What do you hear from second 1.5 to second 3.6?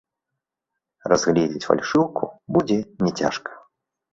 фальшыўку будзе няцяжка.